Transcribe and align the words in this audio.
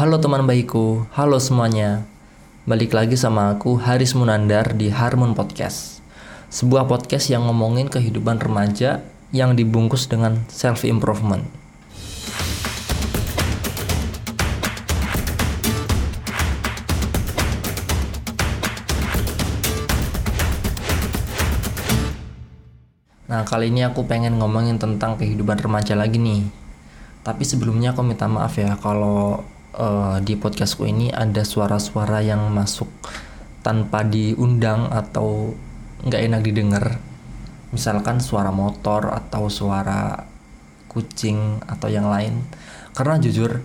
Halo 0.00 0.16
teman 0.16 0.48
baikku, 0.48 1.04
halo 1.12 1.36
semuanya. 1.36 2.08
Balik 2.64 2.96
lagi 2.96 3.20
sama 3.20 3.52
aku 3.52 3.76
Haris 3.76 4.16
Munandar 4.16 4.72
di 4.72 4.88
Harmon 4.88 5.36
Podcast. 5.36 6.00
Sebuah 6.48 6.88
podcast 6.88 7.28
yang 7.28 7.44
ngomongin 7.44 7.92
kehidupan 7.92 8.40
remaja 8.40 9.04
yang 9.28 9.52
dibungkus 9.52 10.08
dengan 10.08 10.40
self 10.48 10.88
improvement. 10.88 11.44
Nah, 23.28 23.44
kali 23.44 23.68
ini 23.68 23.84
aku 23.84 24.08
pengen 24.08 24.40
ngomongin 24.40 24.80
tentang 24.80 25.20
kehidupan 25.20 25.60
remaja 25.60 25.92
lagi 25.92 26.16
nih. 26.16 26.48
Tapi 27.20 27.44
sebelumnya 27.44 27.92
aku 27.92 28.00
minta 28.00 28.24
maaf 28.24 28.56
ya 28.56 28.80
kalau 28.80 29.44
uh, 29.80 30.20
di 30.20 30.36
podcastku 30.36 30.84
ini 30.84 31.08
ada 31.08 31.40
suara-suara 31.40 32.20
yang 32.20 32.52
masuk 32.52 32.92
tanpa 33.64 34.04
diundang 34.04 34.92
atau 34.92 35.56
nggak 36.04 36.20
enak 36.20 36.40
didengar. 36.44 36.86
Misalkan 37.72 38.20
suara 38.20 38.52
motor 38.52 39.08
atau 39.08 39.48
suara 39.48 40.28
kucing 40.92 41.64
atau 41.64 41.88
yang 41.88 42.12
lain. 42.12 42.44
Karena 42.92 43.16
jujur, 43.16 43.64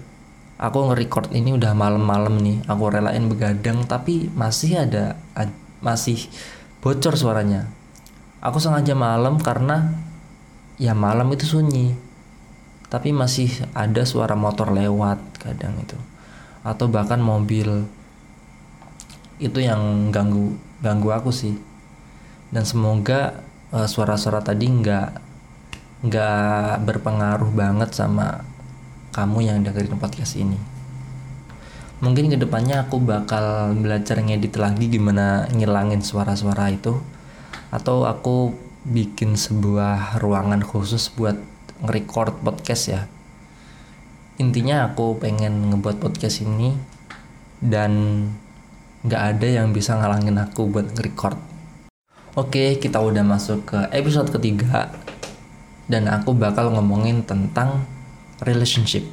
aku 0.56 0.78
nge-record 0.88 1.36
ini 1.36 1.52
udah 1.52 1.76
malam-malam 1.76 2.40
nih. 2.40 2.64
Aku 2.72 2.88
relain 2.88 3.28
begadang 3.28 3.84
tapi 3.84 4.32
masih 4.32 4.88
ada 4.88 5.20
masih 5.84 6.32
bocor 6.80 7.20
suaranya 7.20 7.68
aku 8.46 8.62
sengaja 8.62 8.94
malam 8.94 9.42
karena 9.42 9.90
ya 10.78 10.94
malam 10.94 11.34
itu 11.34 11.50
sunyi 11.50 11.98
tapi 12.90 13.10
masih 13.10 13.50
ada 13.74 14.06
suara 14.06 14.38
motor 14.38 14.70
lewat 14.70 15.18
kadang 15.42 15.74
itu. 15.82 15.98
Atau 16.62 16.90
bahkan 16.90 17.22
mobil. 17.22 17.86
Itu 19.42 19.60
yang 19.60 20.14
ganggu 20.14 20.56
ganggu 20.80 21.10
aku 21.12 21.34
sih. 21.34 21.58
Dan 22.54 22.64
semoga 22.64 23.42
uh, 23.74 23.90
suara-suara 23.90 24.40
tadi 24.46 24.70
nggak 24.70 25.10
nggak 26.06 26.86
berpengaruh 26.86 27.50
banget 27.50 27.90
sama 27.98 28.46
kamu 29.16 29.50
yang 29.50 29.58
dengerin 29.66 29.98
podcast 29.98 30.38
ini. 30.38 30.60
Mungkin 32.04 32.28
ke 32.30 32.38
depannya 32.38 32.86
aku 32.86 33.02
bakal 33.02 33.74
belajar 33.80 34.20
ngedit 34.20 34.60
lagi 34.60 34.92
gimana 34.92 35.48
ngilangin 35.50 36.04
suara-suara 36.06 36.70
itu. 36.70 37.02
Atau 37.74 38.06
aku 38.06 38.54
bikin 38.86 39.34
sebuah 39.34 40.22
ruangan 40.22 40.62
khusus 40.62 41.10
buat 41.10 41.55
nge-record 41.84 42.40
podcast 42.46 42.84
ya. 42.88 43.02
Intinya 44.40 44.92
aku 44.92 45.16
pengen 45.20 45.72
ngebuat 45.72 46.00
podcast 46.00 46.44
ini 46.44 46.76
dan 47.64 47.92
nggak 49.06 49.22
ada 49.36 49.48
yang 49.48 49.72
bisa 49.72 49.96
ngalangin 49.96 50.40
aku 50.40 50.68
buat 50.68 50.92
nge-record. 50.96 51.40
Oke 52.36 52.76
kita 52.80 53.00
udah 53.00 53.24
masuk 53.24 53.64
ke 53.72 53.80
episode 53.96 54.28
ketiga 54.28 54.92
dan 55.88 56.10
aku 56.12 56.36
bakal 56.36 56.74
ngomongin 56.74 57.24
tentang 57.24 57.88
relationship. 58.44 59.08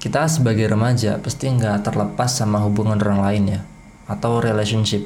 Kita 0.00 0.26
sebagai 0.26 0.66
remaja 0.66 1.20
pasti 1.20 1.46
nggak 1.46 1.86
terlepas 1.86 2.32
sama 2.32 2.58
hubungan 2.64 2.98
orang 2.98 3.20
lain 3.20 3.44
ya 3.58 3.60
atau 4.08 4.40
relationship. 4.40 5.04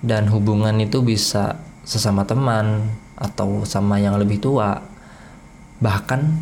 Dan 0.00 0.32
hubungan 0.32 0.80
itu 0.80 1.04
bisa 1.04 1.60
sesama 1.84 2.24
teman 2.24 2.88
atau 3.20 3.68
sama 3.68 4.00
yang 4.00 4.16
lebih 4.16 4.40
tua 4.40 4.80
bahkan 5.78 6.40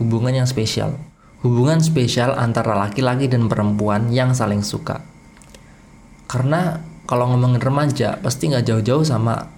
hubungan 0.00 0.32
yang 0.32 0.48
spesial. 0.48 0.96
Hubungan 1.40 1.80
spesial 1.80 2.36
antara 2.36 2.76
laki-laki 2.76 3.26
dan 3.26 3.48
perempuan 3.48 4.12
yang 4.12 4.36
saling 4.36 4.60
suka. 4.60 5.00
Karena 6.28 6.78
kalau 7.08 7.32
ngomongin 7.32 7.58
remaja 7.58 8.20
pasti 8.20 8.52
nggak 8.52 8.66
jauh-jauh 8.70 9.02
sama 9.02 9.48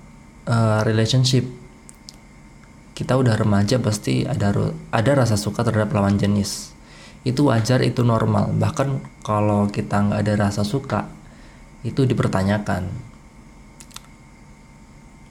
uh, 0.46 0.80
relationship. 0.86 1.44
Kita 2.92 3.18
udah 3.18 3.34
remaja 3.34 3.82
pasti 3.82 4.22
ada 4.22 4.54
ada 4.94 5.10
rasa 5.12 5.34
suka 5.34 5.66
terhadap 5.66 5.90
lawan 5.90 6.16
jenis. 6.16 6.70
Itu 7.26 7.50
wajar 7.50 7.82
itu 7.82 8.06
normal. 8.06 8.54
Bahkan 8.54 9.20
kalau 9.26 9.66
kita 9.68 10.06
nggak 10.06 10.20
ada 10.22 10.34
rasa 10.48 10.62
suka 10.62 11.10
itu 11.82 12.06
dipertanyakan. 12.06 12.88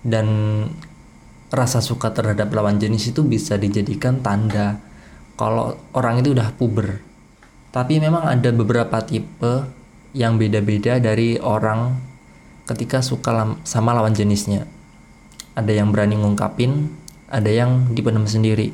Dan 0.01 0.27
rasa 1.51 1.83
suka 1.83 2.15
terhadap 2.15 2.49
lawan 2.55 2.79
jenis 2.79 3.11
itu 3.11 3.27
bisa 3.27 3.59
dijadikan 3.59 4.23
tanda 4.23 4.79
kalau 5.35 5.75
orang 5.91 6.23
itu 6.23 6.31
udah 6.31 6.55
puber. 6.55 7.03
Tapi 7.71 7.99
memang 7.99 8.27
ada 8.27 8.51
beberapa 8.51 9.03
tipe 9.03 9.67
yang 10.11 10.35
beda-beda 10.35 10.99
dari 10.99 11.39
orang 11.39 11.95
ketika 12.67 13.03
suka 13.03 13.59
sama 13.67 13.95
lawan 13.95 14.15
jenisnya. 14.15 14.67
Ada 15.55 15.83
yang 15.83 15.91
berani 15.91 16.19
ngungkapin, 16.19 16.91
ada 17.27 17.47
yang 17.51 17.91
dipendam 17.91 18.27
sendiri. 18.27 18.71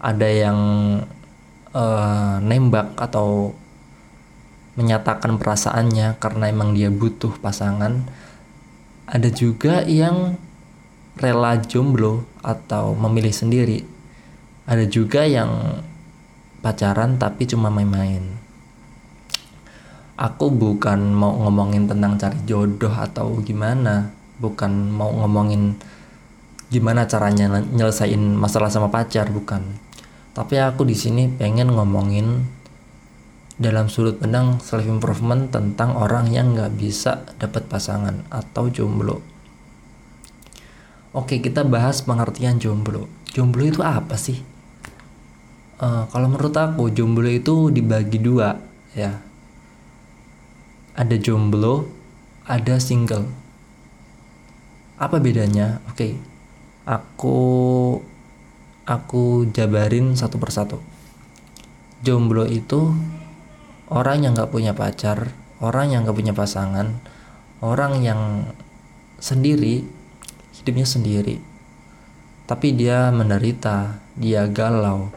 Ada 0.00 0.28
yang 0.28 0.58
uh, 1.72 2.36
nembak 2.44 2.96
atau 2.96 3.56
menyatakan 4.78 5.42
perasaannya 5.42 6.22
karena 6.22 6.44
emang 6.54 6.70
dia 6.70 6.86
butuh 6.86 7.34
pasangan 7.42 8.06
ada 9.08 9.28
juga 9.32 9.82
yang 9.88 10.38
rela 11.18 11.58
jomblo 11.58 12.24
atau 12.40 12.94
memilih 12.94 13.34
sendiri. 13.34 13.82
Ada 14.64 14.86
juga 14.86 15.26
yang 15.26 15.82
pacaran 16.62 17.18
tapi 17.18 17.44
cuma 17.44 17.68
main-main. 17.68 18.22
Aku 20.18 20.50
bukan 20.50 21.14
mau 21.14 21.30
ngomongin 21.46 21.86
tentang 21.86 22.18
cari 22.18 22.38
jodoh 22.46 22.90
atau 22.90 23.38
gimana. 23.42 24.10
Bukan 24.38 24.90
mau 24.90 25.10
ngomongin 25.14 25.78
gimana 26.68 27.06
caranya 27.08 27.62
nyelesain 27.62 28.18
masalah 28.34 28.70
sama 28.70 28.90
pacar 28.90 29.30
bukan. 29.30 29.62
Tapi 30.34 30.54
aku 30.58 30.86
di 30.86 30.94
sini 30.94 31.26
pengen 31.30 31.74
ngomongin 31.74 32.58
dalam 33.58 33.90
sudut 33.90 34.22
pandang 34.22 34.62
self 34.62 34.86
improvement 34.86 35.50
tentang 35.50 35.98
orang 35.98 36.30
yang 36.30 36.54
nggak 36.54 36.78
bisa 36.78 37.26
dapat 37.42 37.66
pasangan 37.66 38.22
atau 38.30 38.70
jomblo. 38.70 39.37
Oke 41.16 41.40
kita 41.40 41.64
bahas 41.64 42.04
pengertian 42.04 42.60
jomblo. 42.60 43.08
Jomblo 43.32 43.64
itu 43.64 43.80
apa 43.80 44.16
sih? 44.20 44.40
Uh, 45.78 46.04
kalau 46.10 46.28
menurut 46.28 46.52
aku 46.52 46.90
jomblo 46.92 47.28
itu 47.30 47.72
dibagi 47.72 48.20
dua 48.20 48.58
ya. 48.92 49.20
Ada 50.98 51.14
jomblo, 51.16 51.86
ada 52.44 52.76
single. 52.82 53.30
Apa 54.98 55.22
bedanya? 55.22 55.78
Oke, 55.86 56.18
aku 56.82 57.38
aku 58.84 59.46
jabarin 59.54 60.18
satu 60.18 60.36
persatu. 60.42 60.82
Jomblo 62.02 62.44
itu 62.44 62.92
orang 63.88 64.26
yang 64.26 64.32
nggak 64.36 64.52
punya 64.52 64.76
pacar 64.76 65.32
orang 65.58 65.90
yang 65.90 66.06
nggak 66.06 66.16
punya 66.16 66.34
pasangan 66.36 67.00
orang 67.58 68.04
yang 68.04 68.20
sendiri 69.18 69.82
hidupnya 70.60 70.86
sendiri. 70.86 71.36
Tapi 72.48 72.74
dia 72.74 73.12
menderita 73.12 74.00
dia 74.18 74.48
galau 74.48 75.12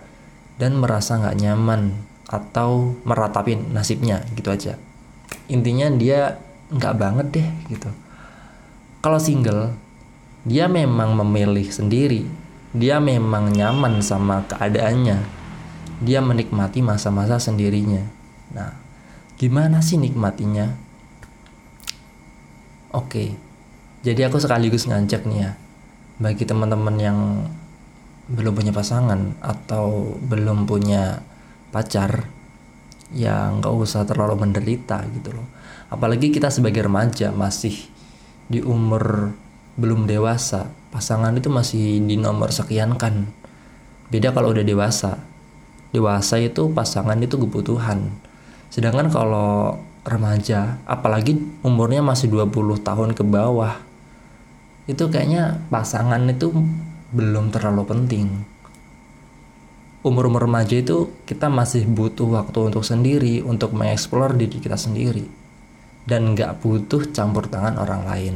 dan 0.61 0.77
merasa 0.77 1.17
nggak 1.17 1.39
nyaman 1.41 1.95
atau 2.29 2.95
meratapin 3.03 3.73
nasibnya 3.73 4.23
gitu 4.37 4.53
aja. 4.53 4.77
Intinya 5.49 5.89
dia 5.91 6.37
nggak 6.71 6.95
banget 6.95 7.27
deh 7.33 7.47
gitu. 7.71 7.89
Kalau 9.01 9.17
single 9.17 9.73
dia 10.41 10.65
memang 10.65 11.13
memilih 11.13 11.69
sendiri. 11.69 12.25
Dia 12.71 12.97
memang 13.03 13.51
nyaman 13.51 14.01
sama 14.01 14.47
keadaannya. 14.47 15.21
Dia 16.01 16.23
menikmati 16.23 16.81
masa-masa 16.81 17.37
sendirinya. 17.37 18.01
Nah, 18.55 18.73
gimana 19.37 19.83
sih 19.85 20.01
nikmatinya? 20.01 20.71
Oke, 22.95 23.37
jadi 24.01 24.27
aku 24.29 24.41
sekaligus 24.41 24.89
ngajak 24.89 25.25
nih 25.29 25.39
ya, 25.45 25.51
bagi 26.17 26.45
teman-teman 26.45 26.95
yang 26.97 27.19
belum 28.31 28.53
punya 28.57 28.73
pasangan 28.73 29.37
atau 29.41 30.17
belum 30.21 30.65
punya 30.65 31.21
pacar, 31.69 32.25
ya 33.13 33.49
nggak 33.53 33.73
usah 33.73 34.05
terlalu 34.05 34.45
menderita 34.47 35.05
gitu 35.17 35.33
loh. 35.35 35.47
Apalagi 35.91 36.31
kita 36.31 36.49
sebagai 36.49 36.87
remaja 36.87 37.29
masih 37.29 37.75
di 38.47 38.63
umur 38.63 39.35
belum 39.75 40.07
dewasa, 40.09 40.71
pasangan 40.89 41.35
itu 41.35 41.47
masih 41.51 42.01
di 42.03 42.15
nomor 42.15 42.51
sekian 42.51 42.95
kan. 42.95 43.29
Beda 44.11 44.35
kalau 44.35 44.51
udah 44.51 44.63
dewasa. 44.63 45.21
Dewasa 45.91 46.39
itu 46.39 46.71
pasangan 46.71 47.19
itu 47.19 47.35
kebutuhan 47.35 48.11
sedangkan 48.71 49.11
kalau 49.11 49.83
remaja 50.07 50.79
apalagi 50.87 51.37
umurnya 51.61 51.99
masih 51.99 52.31
20 52.31 52.79
tahun 52.81 53.11
ke 53.11 53.21
bawah 53.27 53.83
itu 54.91 55.07
kayaknya 55.07 55.63
pasangan 55.71 56.19
itu 56.27 56.51
belum 57.15 57.55
terlalu 57.55 57.83
penting. 57.87 58.27
Umur-umur 60.01 60.49
remaja 60.49 60.81
itu 60.81 61.13
kita 61.23 61.47
masih 61.47 61.85
butuh 61.85 62.25
waktu 62.27 62.73
untuk 62.73 62.83
sendiri 62.83 63.45
untuk 63.45 63.71
mengeksplor 63.71 64.33
diri 64.35 64.57
kita 64.59 64.75
sendiri. 64.75 65.23
Dan 66.03 66.33
nggak 66.33 66.59
butuh 66.59 67.13
campur 67.13 67.45
tangan 67.47 67.77
orang 67.77 68.03
lain. 68.09 68.35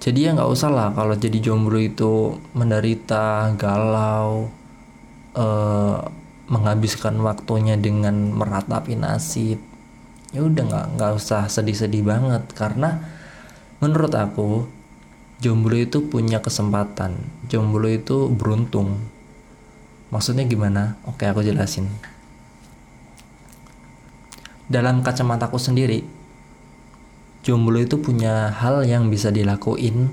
Jadi 0.00 0.24
ya 0.24 0.30
nggak 0.32 0.48
usah 0.48 0.70
lah 0.72 0.88
kalau 0.96 1.12
jadi 1.18 1.38
jomblo 1.42 1.76
itu 1.76 2.38
menderita 2.56 3.52
galau 3.58 4.48
eh, 5.36 5.98
menghabiskan 6.48 7.20
waktunya 7.20 7.76
dengan 7.76 8.32
meratapi 8.32 8.96
nasib. 8.96 9.60
Ya 10.32 10.40
udah 10.40 10.64
nggak 10.64 10.86
nggak 10.96 11.12
usah 11.20 11.52
sedih-sedih 11.52 12.00
banget. 12.00 12.48
Karena 12.56 12.96
menurut 13.84 14.16
aku 14.16 14.77
jomblo 15.38 15.78
itu 15.78 16.06
punya 16.06 16.42
kesempatan 16.42 17.18
jomblo 17.46 17.86
itu 17.86 18.30
beruntung 18.30 18.98
Maksudnya 20.08 20.48
gimana? 20.48 20.96
Oke, 21.04 21.28
aku 21.28 21.44
jelasin. 21.44 21.84
Dalam 24.68 25.04
kacamataku 25.04 25.60
sendiri, 25.60 26.00
jomblo 27.44 27.76
itu 27.76 28.00
punya 28.00 28.48
hal 28.56 28.88
yang 28.88 29.12
bisa 29.12 29.28
dilakuin, 29.28 30.08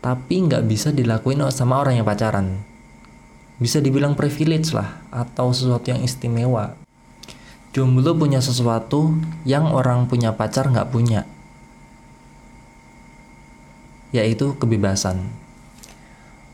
tapi 0.00 0.48
nggak 0.48 0.64
bisa 0.64 0.88
dilakuin 0.88 1.44
sama 1.52 1.84
orang 1.84 2.00
yang 2.00 2.08
pacaran. 2.08 2.64
Bisa 3.60 3.84
dibilang 3.84 4.16
privilege 4.16 4.72
lah, 4.72 5.04
atau 5.12 5.52
sesuatu 5.52 5.92
yang 5.92 6.00
istimewa. 6.00 6.80
Jomblo 7.76 8.16
punya 8.16 8.40
sesuatu 8.40 9.20
yang 9.44 9.68
orang 9.68 10.08
punya 10.08 10.32
pacar 10.32 10.72
nggak 10.72 10.88
punya, 10.88 11.28
yaitu 14.10 14.58
kebebasan. 14.58 15.30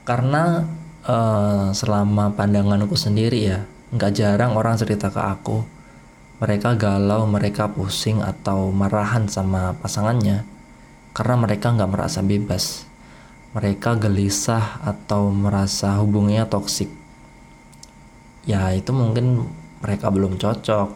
Karena 0.07 0.65
uh, 1.07 1.71
selama 1.73 2.35
pandanganku 2.35 2.99
sendiri 2.99 3.47
ya 3.47 3.59
nggak 3.95 4.13
jarang 4.19 4.59
orang 4.59 4.75
cerita 4.75 5.09
ke 5.09 5.23
aku 5.23 5.63
mereka 6.43 6.77
galau 6.77 7.25
mereka 7.25 7.71
pusing 7.71 8.21
atau 8.21 8.69
marahan 8.75 9.25
sama 9.31 9.73
pasangannya 9.79 10.45
karena 11.17 11.35
mereka 11.39 11.73
nggak 11.73 11.91
merasa 11.95 12.21
bebas 12.21 12.85
mereka 13.57 13.97
gelisah 13.97 14.85
atau 14.85 15.33
merasa 15.33 15.97
hubungannya 16.03 16.45
toksik 16.45 16.91
ya 18.45 18.75
itu 18.75 18.93
mungkin 18.93 19.49
mereka 19.81 20.13
belum 20.13 20.37
cocok 20.37 20.91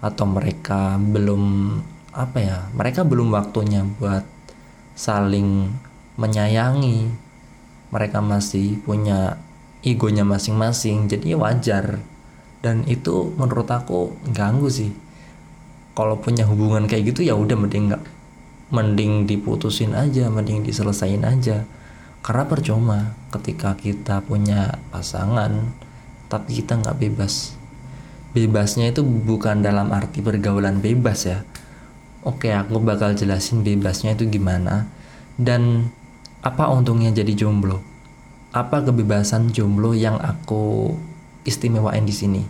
atau 0.00 0.24
mereka 0.24 0.96
belum 0.96 1.76
apa 2.16 2.38
ya 2.40 2.58
mereka 2.72 3.04
belum 3.04 3.36
waktunya 3.36 3.84
buat 3.84 4.24
saling 4.96 5.68
menyayangi. 6.20 7.08
Mereka 7.90 8.20
masih 8.20 8.78
punya 8.84 9.40
egonya 9.80 10.22
masing-masing 10.22 11.08
jadi 11.08 11.34
wajar. 11.34 12.04
Dan 12.60 12.84
itu 12.84 13.32
menurut 13.40 13.66
aku 13.72 14.12
ganggu 14.36 14.68
sih. 14.68 14.92
Kalau 15.96 16.20
punya 16.20 16.44
hubungan 16.44 16.84
kayak 16.84 17.16
gitu 17.16 17.24
ya 17.24 17.34
udah 17.34 17.56
mending 17.56 17.90
nggak 17.90 18.04
mending 18.70 19.26
diputusin 19.26 19.98
aja 19.98 20.30
mending 20.30 20.62
diselesain 20.62 21.24
aja. 21.24 21.64
Karena 22.20 22.44
percuma 22.44 23.16
ketika 23.32 23.74
kita 23.74 24.20
punya 24.20 24.76
pasangan 24.92 25.72
tapi 26.30 26.62
kita 26.62 26.78
nggak 26.78 27.00
bebas. 27.00 27.56
Bebasnya 28.30 28.94
itu 28.94 29.02
bukan 29.02 29.64
dalam 29.64 29.90
arti 29.90 30.22
pergaulan 30.22 30.78
bebas 30.78 31.26
ya. 31.26 31.42
Oke 32.22 32.52
aku 32.54 32.78
bakal 32.78 33.16
jelasin 33.16 33.66
bebasnya 33.66 34.14
itu 34.14 34.30
gimana. 34.30 34.86
Dan 35.40 35.90
apa 36.40 36.72
untungnya 36.72 37.12
jadi 37.12 37.36
jomblo? 37.36 37.84
Apa 38.56 38.80
kebebasan 38.80 39.52
jomblo 39.52 39.92
yang 39.92 40.16
aku 40.16 40.96
istimewain 41.44 42.08
di 42.08 42.16
sini? 42.16 42.42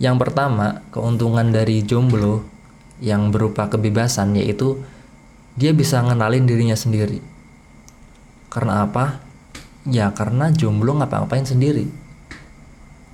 Yang 0.00 0.16
pertama, 0.24 0.80
keuntungan 0.88 1.52
dari 1.52 1.84
jomblo 1.84 2.40
yang 3.04 3.28
berupa 3.28 3.68
kebebasan 3.68 4.40
yaitu 4.40 4.80
dia 5.52 5.76
bisa 5.76 6.00
ngenalin 6.00 6.48
dirinya 6.48 6.72
sendiri. 6.72 7.20
Karena 8.48 8.88
apa? 8.88 9.20
Ya 9.84 10.08
karena 10.16 10.48
jomblo 10.48 10.96
ngapa-ngapain 10.96 11.44
sendiri. 11.44 11.92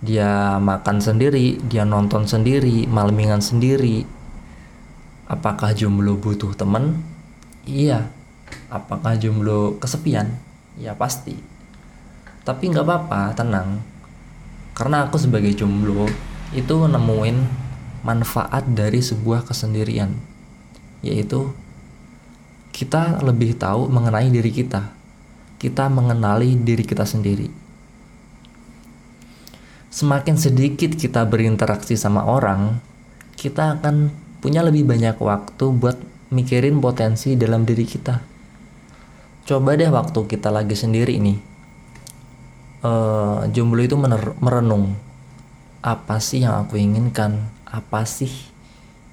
Dia 0.06 0.62
makan 0.62 1.02
sendiri, 1.02 1.58
dia 1.66 1.82
nonton 1.82 2.30
sendiri, 2.30 2.86
malmingan 2.86 3.42
sendiri. 3.42 4.06
Apakah 5.26 5.74
jomblo 5.74 6.14
butuh 6.14 6.54
temen? 6.54 7.02
Iya, 7.66 8.14
Apakah 8.66 9.14
jomblo 9.14 9.78
kesepian? 9.78 10.34
Ya 10.74 10.98
pasti. 10.98 11.38
Tapi 12.42 12.66
nggak 12.66 12.82
apa-apa, 12.82 13.30
tenang. 13.38 13.78
Karena 14.74 15.06
aku 15.06 15.22
sebagai 15.22 15.54
jomblo 15.54 16.10
itu 16.50 16.74
nemuin 16.74 17.38
manfaat 18.02 18.66
dari 18.66 18.98
sebuah 18.98 19.46
kesendirian. 19.46 20.10
Yaitu 20.98 21.54
kita 22.74 23.22
lebih 23.22 23.54
tahu 23.54 23.86
mengenai 23.86 24.34
diri 24.34 24.50
kita. 24.50 24.90
Kita 25.62 25.86
mengenali 25.86 26.58
diri 26.58 26.82
kita 26.82 27.06
sendiri. 27.06 27.46
Semakin 29.94 30.36
sedikit 30.36 30.92
kita 30.92 31.22
berinteraksi 31.24 31.94
sama 31.94 32.26
orang, 32.26 32.82
kita 33.38 33.78
akan 33.78 34.10
punya 34.42 34.60
lebih 34.60 34.84
banyak 34.84 35.16
waktu 35.16 35.64
buat 35.72 35.96
mikirin 36.34 36.82
potensi 36.82 37.32
dalam 37.38 37.64
diri 37.64 37.86
kita 37.86 38.35
coba 39.46 39.78
deh 39.78 39.88
waktu 39.88 40.20
kita 40.26 40.50
lagi 40.50 40.74
sendiri 40.74 41.16
nih. 41.22 41.38
Uh, 42.82 43.46
jomblo 43.54 43.80
itu 43.80 43.96
merenung. 44.42 44.98
Apa 45.80 46.18
sih 46.18 46.42
yang 46.42 46.66
aku 46.66 46.76
inginkan? 46.76 47.46
Apa 47.64 48.02
sih 48.04 48.30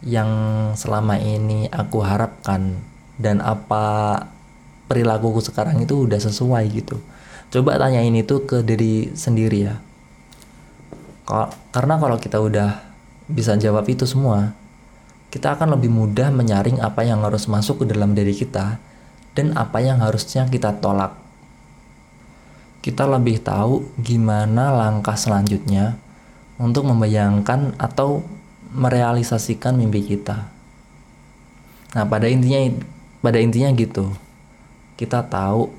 yang 0.02 0.28
selama 0.74 1.22
ini 1.22 1.70
aku 1.70 2.02
harapkan? 2.02 2.82
Dan 3.16 3.40
apa 3.40 4.18
perilakuku 4.90 5.40
sekarang 5.40 5.80
itu 5.86 6.10
udah 6.10 6.18
sesuai 6.18 6.66
gitu? 6.74 6.98
Coba 7.54 7.78
tanyain 7.78 8.14
itu 8.18 8.42
ke 8.50 8.66
diri 8.66 9.14
sendiri 9.14 9.70
ya. 9.70 9.78
Karena 11.70 11.96
kalau 12.02 12.18
kita 12.18 12.42
udah 12.42 12.82
bisa 13.30 13.56
jawab 13.56 13.88
itu 13.88 14.04
semua 14.04 14.52
kita 15.34 15.58
akan 15.58 15.74
lebih 15.74 15.90
mudah 15.90 16.30
menyaring 16.30 16.78
apa 16.78 17.02
yang 17.02 17.26
harus 17.26 17.50
masuk 17.50 17.82
ke 17.82 17.86
dalam 17.90 18.14
diri 18.14 18.38
kita 18.38 18.78
dan 19.34 19.54
apa 19.58 19.82
yang 19.82 20.02
harusnya 20.02 20.46
kita 20.50 20.78
tolak. 20.78 21.18
Kita 22.84 23.08
lebih 23.08 23.40
tahu 23.40 23.96
gimana 24.02 24.74
langkah 24.74 25.16
selanjutnya 25.16 25.96
untuk 26.60 26.86
membayangkan 26.86 27.74
atau 27.80 28.22
merealisasikan 28.74 29.78
mimpi 29.78 30.04
kita. 30.04 30.50
Nah, 31.94 32.06
pada 32.10 32.26
intinya 32.26 32.74
pada 33.22 33.38
intinya 33.38 33.70
gitu. 33.74 34.12
Kita 34.98 35.26
tahu 35.26 35.70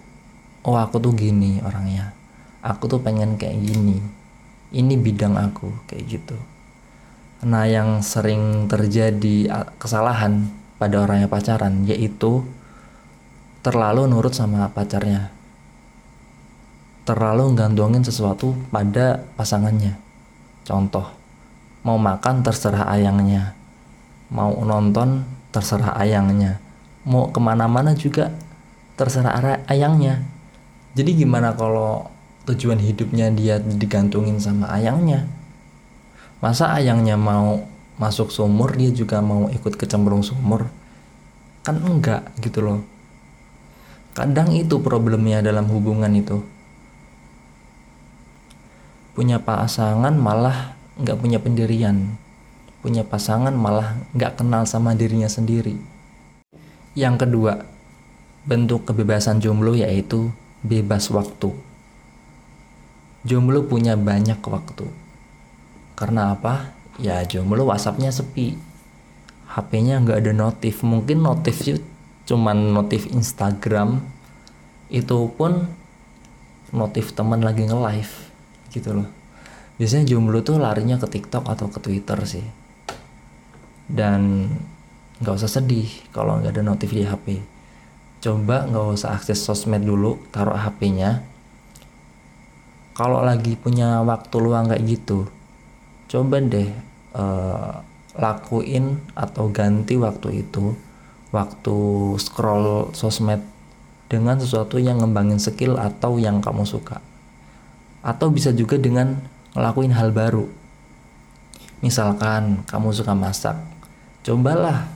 oh 0.64 0.76
aku 0.78 0.96
tuh 1.02 1.12
gini 1.12 1.60
orangnya. 1.60 2.14
Aku 2.64 2.88
tuh 2.88 3.02
pengen 3.02 3.36
kayak 3.36 3.60
gini. 3.60 4.00
Ini 4.74 4.94
bidang 4.96 5.36
aku 5.36 5.70
kayak 5.90 6.04
gitu. 6.08 6.38
Nah, 7.44 7.68
yang 7.68 8.00
sering 8.00 8.64
terjadi 8.70 9.68
kesalahan 9.76 10.48
pada 10.80 11.04
orang 11.04 11.26
yang 11.26 11.30
pacaran 11.30 11.84
yaitu 11.84 12.40
terlalu 13.64 14.04
nurut 14.04 14.36
sama 14.36 14.68
pacarnya. 14.68 15.32
Terlalu 17.08 17.56
gantungin 17.56 18.04
sesuatu 18.04 18.52
pada 18.68 19.24
pasangannya. 19.40 19.96
Contoh 20.68 21.08
mau 21.80 21.96
makan 21.96 22.44
terserah 22.44 22.84
ayangnya. 22.92 23.56
Mau 24.28 24.52
nonton 24.68 25.24
terserah 25.48 25.96
ayangnya. 25.96 26.60
Mau 27.08 27.32
ke 27.32 27.40
mana-mana 27.40 27.96
juga 27.96 28.36
terserah 29.00 29.64
ayangnya. 29.64 30.20
Jadi 30.92 31.24
gimana 31.24 31.56
kalau 31.56 32.12
tujuan 32.44 32.76
hidupnya 32.76 33.32
dia 33.32 33.56
digantungin 33.64 34.36
sama 34.44 34.68
ayangnya? 34.76 35.24
Masa 36.44 36.68
ayangnya 36.76 37.16
mau 37.16 37.64
masuk 37.96 38.28
sumur 38.28 38.76
dia 38.76 38.92
juga 38.92 39.24
mau 39.24 39.48
ikut 39.48 39.72
kecemplung 39.80 40.20
sumur? 40.20 40.68
Kan 41.64 41.80
enggak 41.80 42.28
gitu 42.44 42.60
loh 42.60 42.93
Kadang 44.14 44.54
itu 44.54 44.78
problemnya 44.78 45.42
dalam 45.42 45.66
hubungan 45.66 46.14
itu. 46.14 46.38
Punya 49.18 49.42
pasangan 49.42 50.14
malah 50.14 50.78
nggak 51.02 51.18
punya 51.18 51.42
pendirian. 51.42 52.14
Punya 52.78 53.02
pasangan 53.02 53.50
malah 53.50 53.98
nggak 54.14 54.38
kenal 54.38 54.70
sama 54.70 54.94
dirinya 54.94 55.26
sendiri. 55.26 55.74
Yang 56.94 57.26
kedua, 57.26 57.66
bentuk 58.46 58.86
kebebasan 58.86 59.42
jomblo 59.42 59.74
yaitu 59.74 60.30
bebas 60.62 61.10
waktu. 61.10 61.50
Jomblo 63.26 63.66
punya 63.66 63.98
banyak 63.98 64.38
waktu. 64.38 64.86
Karena 65.98 66.38
apa? 66.38 66.70
Ya 67.02 67.18
jomblo 67.26 67.66
WhatsAppnya 67.66 68.14
sepi. 68.14 68.54
HP-nya 69.50 69.98
nggak 70.06 70.22
ada 70.22 70.32
notif. 70.34 70.86
Mungkin 70.86 71.18
notif 71.18 71.66
cuman 72.24 72.72
notif 72.72 73.08
Instagram 73.12 74.00
itu 74.88 75.28
pun 75.36 75.68
notif 76.72 77.12
teman 77.12 77.44
lagi 77.44 77.68
nge 77.68 77.78
live 77.78 78.14
gitu 78.72 78.90
loh. 78.96 79.08
Biasanya 79.76 80.06
jomblo 80.06 80.40
tuh 80.40 80.58
larinya 80.58 80.96
ke 80.96 81.06
TikTok 81.06 81.44
atau 81.50 81.66
ke 81.68 81.78
Twitter 81.82 82.18
sih. 82.24 82.46
Dan 83.84 84.48
nggak 85.22 85.34
usah 85.38 85.50
sedih 85.60 85.86
kalau 86.10 86.42
nggak 86.42 86.58
ada 86.58 86.62
notif 86.66 86.90
di 86.90 87.06
HP 87.06 87.38
coba 88.18 88.66
nggak 88.66 88.98
usah 88.98 89.14
akses 89.14 89.38
sosmed 89.38 89.84
dulu 89.84 90.16
taruh 90.34 90.56
HP-nya 90.56 91.22
kalau 92.96 93.20
lagi 93.22 93.54
punya 93.54 94.02
waktu 94.02 94.36
luang 94.40 94.72
kayak 94.72 94.82
gitu 94.88 95.28
coba 96.10 96.42
deh 96.42 96.66
uh, 97.14 97.84
lakuin 98.18 98.98
atau 99.14 99.52
ganti 99.52 99.94
waktu 100.00 100.42
itu 100.42 100.74
waktu 101.34 101.78
scroll 102.22 102.94
sosmed 102.94 103.42
dengan 104.06 104.38
sesuatu 104.38 104.78
yang 104.78 105.02
ngembangin 105.02 105.42
skill 105.42 105.74
atau 105.74 106.22
yang 106.22 106.38
kamu 106.38 106.62
suka. 106.62 107.02
Atau 108.06 108.30
bisa 108.30 108.54
juga 108.54 108.78
dengan 108.78 109.18
ngelakuin 109.58 109.90
hal 109.90 110.14
baru. 110.14 110.46
Misalkan 111.82 112.62
kamu 112.70 112.94
suka 112.94 113.12
masak 113.18 113.58
cobalah 114.24 114.88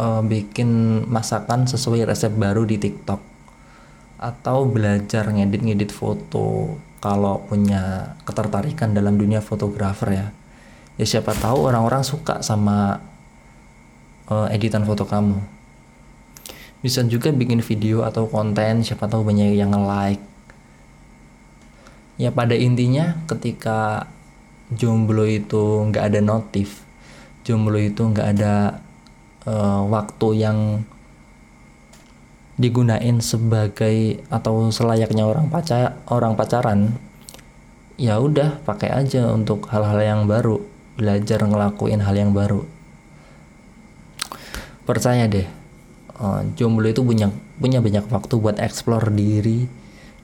uh, 0.00 0.24
bikin 0.24 1.04
masakan 1.06 1.68
sesuai 1.68 2.08
resep 2.08 2.32
baru 2.32 2.64
di 2.64 2.80
TikTok. 2.80 3.20
Atau 4.16 4.70
belajar 4.70 5.28
ngedit-ngedit 5.28 5.92
foto 5.92 6.78
kalau 7.02 7.44
punya 7.44 8.14
ketertarikan 8.24 8.94
dalam 8.96 9.20
dunia 9.20 9.44
fotografer 9.44 10.08
ya. 10.14 10.26
Ya 10.96 11.04
siapa 11.04 11.34
tahu 11.34 11.66
orang-orang 11.68 12.06
suka 12.06 12.40
sama 12.40 13.02
uh, 14.30 14.46
editan 14.54 14.86
foto 14.86 15.02
kamu 15.04 15.61
bisa 16.82 17.06
juga 17.06 17.30
bikin 17.30 17.62
video 17.62 18.02
atau 18.02 18.26
konten 18.26 18.82
siapa 18.82 19.06
tahu 19.06 19.22
banyak 19.22 19.54
yang 19.54 19.70
nge-like. 19.70 20.22
Ya 22.18 22.34
pada 22.34 22.58
intinya 22.58 23.22
ketika 23.30 24.10
jomblo 24.74 25.24
itu 25.24 25.88
nggak 25.88 26.12
ada 26.12 26.20
notif 26.20 26.82
jomblo 27.42 27.78
itu 27.78 28.02
nggak 28.06 28.38
ada 28.38 28.78
uh, 29.46 29.82
waktu 29.90 30.28
yang 30.38 30.58
digunain 32.54 33.18
sebagai 33.18 34.22
atau 34.30 34.70
selayaknya 34.70 35.26
orang 35.26 35.50
pacar 35.50 35.98
orang 36.06 36.38
pacaran 36.38 36.94
ya 37.98 38.22
udah 38.22 38.62
pakai 38.62 38.94
aja 38.94 39.30
untuk 39.34 39.66
hal-hal 39.70 39.98
yang 40.02 40.20
baru. 40.30 40.62
Belajar 40.92 41.40
ngelakuin 41.42 42.04
hal 42.04 42.14
yang 42.14 42.30
baru. 42.36 42.62
Percaya 44.84 45.24
deh 45.26 45.61
uh, 46.18 46.42
jomblo 46.58 46.88
itu 46.88 47.00
punya 47.00 47.30
punya 47.56 47.78
banyak 47.78 48.10
waktu 48.10 48.34
buat 48.36 48.58
explore 48.58 49.08
diri 49.14 49.70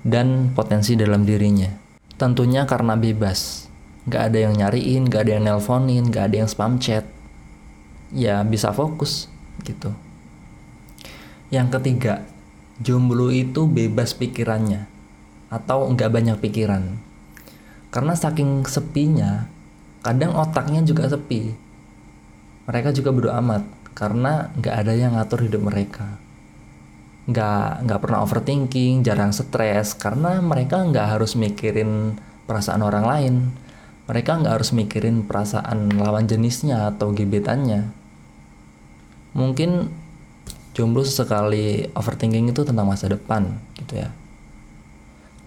dan 0.03 0.53
potensi 0.53 0.99
dalam 0.99 1.23
dirinya. 1.23 1.71
Tentunya 2.19 2.67
karena 2.67 2.99
bebas. 2.99 3.71
Nggak 4.09 4.23
ada 4.33 4.39
yang 4.49 4.55
nyariin 4.57 5.03
nggak 5.07 5.23
ada 5.23 5.33
yang 5.37 5.45
nelponin 5.47 6.05
nggak 6.09 6.25
ada 6.33 6.37
yang 6.45 6.49
spam 6.51 6.81
chat. 6.83 7.05
Ya 8.11 8.41
bisa 8.43 8.73
fokus 8.73 9.29
gitu. 9.63 9.93
Yang 11.53 11.79
ketiga 11.79 12.25
jomblo 12.81 13.29
itu 13.33 13.69
bebas 13.69 14.17
pikirannya 14.17 14.89
atau 15.49 15.89
nggak 15.93 16.11
banyak 16.11 16.37
pikiran. 16.41 16.99
Karena 17.89 18.13
saking 18.13 18.65
sepinya 18.69 19.49
kadang 20.05 20.37
otaknya 20.37 20.81
juga 20.85 21.09
sepi. 21.09 21.53
Mereka 22.69 22.93
juga 22.93 23.13
bodo 23.13 23.31
amat 23.33 23.65
karena 23.99 24.55
nggak 24.55 24.75
ada 24.79 24.95
yang 24.95 25.19
ngatur 25.19 25.43
hidup 25.43 25.67
mereka. 25.67 26.07
Nggak 27.27 27.83
nggak 27.83 27.99
pernah 27.99 28.23
overthinking 28.23 29.03
jarang 29.03 29.35
stres. 29.35 29.99
Karena 29.99 30.39
mereka 30.39 30.87
nggak 30.87 31.19
harus 31.19 31.35
mikirin 31.35 32.15
perasaan 32.47 32.87
orang 32.87 33.03
lain. 33.03 33.35
Mereka 34.07 34.39
nggak 34.39 34.55
harus 34.55 34.71
mikirin 34.71 35.27
perasaan 35.27 35.99
lawan 35.99 36.31
jenisnya 36.31 36.95
atau 36.95 37.11
gebetannya. 37.11 37.91
Mungkin 39.35 39.91
jomblo 40.79 41.03
sesekali 41.03 41.91
overthinking 41.99 42.55
itu 42.55 42.63
tentang 42.63 42.87
masa 42.87 43.11
depan 43.11 43.59
gitu 43.83 43.99
ya. 43.99 44.15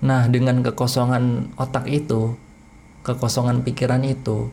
Nah 0.03 0.27
dengan 0.27 0.60
kekosongan 0.60 1.55
otak 1.55 1.88
itu 1.88 2.36
kekosongan 3.08 3.63
pikiran 3.63 4.03
itu 4.03 4.51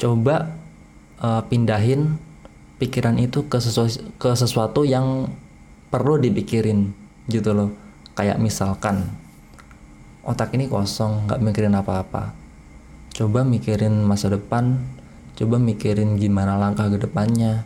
coba 0.00 0.56
uh, 1.20 1.44
pindahin 1.46 2.16
pikiran 2.76 3.16
itu 3.16 3.48
ke 3.48 3.56
sesuatu, 3.56 4.00
ke 4.20 4.30
sesuatu 4.36 4.84
yang 4.84 5.28
perlu 5.88 6.20
dipikirin 6.20 6.92
gitu 7.28 7.56
loh. 7.56 7.70
Kayak 8.16 8.40
misalkan 8.40 9.12
otak 10.24 10.52
ini 10.56 10.68
kosong 10.68 11.28
nggak 11.28 11.40
mikirin 11.40 11.76
apa-apa. 11.76 12.32
Coba 13.16 13.44
mikirin 13.44 14.04
masa 14.04 14.28
depan 14.28 14.76
coba 15.36 15.60
mikirin 15.60 16.16
gimana 16.16 16.56
langkah 16.56 16.88
ke 16.88 16.96
depannya. 17.00 17.64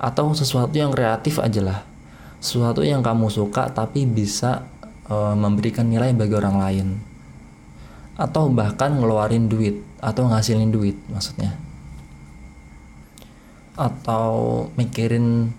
Atau 0.00 0.32
sesuatu 0.32 0.72
yang 0.80 0.92
kreatif 0.92 1.36
aja 1.36 1.60
lah. 1.60 1.80
Sesuatu 2.40 2.80
yang 2.80 3.04
kamu 3.04 3.28
suka 3.28 3.68
tapi 3.68 4.08
bisa 4.08 4.64
uh, 5.12 5.36
memberikan 5.36 5.84
nilai 5.84 6.16
bagi 6.16 6.32
orang 6.32 6.56
lain. 6.56 6.88
Atau 8.16 8.48
bahkan 8.48 8.96
ngeluarin 8.96 9.48
duit 9.48 9.80
atau 10.00 10.28
ngasilin 10.28 10.72
duit 10.72 10.96
maksudnya 11.12 11.69
atau 13.78 14.66
mikirin 14.74 15.54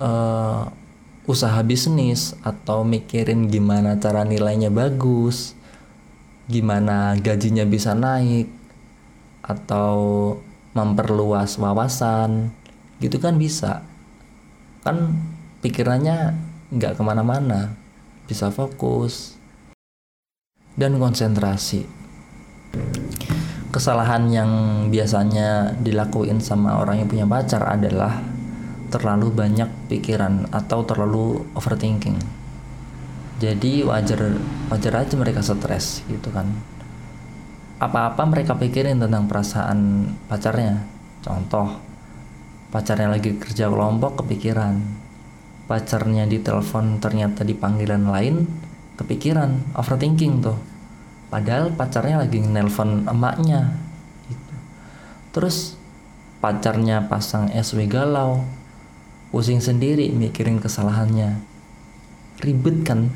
uh, 0.00 0.68
usaha 1.24 1.60
bisnis 1.64 2.36
atau 2.44 2.84
mikirin 2.84 3.48
gimana 3.48 3.96
cara 3.96 4.28
nilainya 4.28 4.68
bagus 4.68 5.56
gimana 6.44 7.16
gajinya 7.16 7.64
bisa 7.64 7.96
naik 7.96 8.52
atau 9.40 9.96
memperluas 10.76 11.56
wawasan 11.56 12.52
gitu 13.00 13.16
kan 13.16 13.40
bisa 13.40 13.80
kan 14.84 15.16
pikirannya 15.64 16.36
nggak 16.68 17.00
ke 17.00 17.02
mana-mana 17.04 17.72
bisa 18.28 18.52
fokus 18.52 19.36
dan 20.74 20.98
konsentrasi. 20.98 21.86
Kesalahan 23.74 24.30
yang 24.30 24.50
biasanya 24.86 25.74
dilakuin 25.82 26.38
sama 26.38 26.78
orang 26.78 27.02
yang 27.02 27.10
punya 27.10 27.26
pacar 27.26 27.58
adalah 27.66 28.22
terlalu 28.86 29.34
banyak 29.34 29.66
pikiran 29.90 30.46
atau 30.54 30.86
terlalu 30.86 31.42
overthinking. 31.58 32.14
Jadi 33.42 33.82
wajar 33.82 34.38
wajar 34.70 34.94
aja 35.02 35.18
mereka 35.18 35.42
stres 35.42 36.06
gitu 36.06 36.30
kan. 36.30 36.54
Apa-apa 37.82 38.22
mereka 38.30 38.54
pikirin 38.54 39.02
tentang 39.02 39.26
perasaan 39.26 40.06
pacarnya. 40.30 40.78
Contoh, 41.26 41.74
pacarnya 42.70 43.10
lagi 43.10 43.34
kerja 43.34 43.66
kelompok 43.66 44.22
kepikiran. 44.22 44.78
Pacarnya 45.66 46.30
di 46.30 46.38
telepon 46.38 47.02
ternyata 47.02 47.42
di 47.42 47.58
panggilan 47.58 48.06
lain 48.06 48.46
kepikiran 48.94 49.74
overthinking 49.74 50.46
tuh 50.46 50.73
padahal 51.34 51.74
pacarnya 51.74 52.22
lagi 52.22 52.38
nelpon 52.38 53.10
emaknya 53.10 53.74
gitu. 54.30 54.54
terus 55.34 55.74
pacarnya 56.38 57.10
pasang 57.10 57.50
SW 57.50 57.90
galau 57.90 58.46
pusing 59.34 59.58
sendiri 59.58 60.14
mikirin 60.14 60.62
kesalahannya. 60.62 61.42
Ribet 62.38 62.86
kan? 62.86 63.10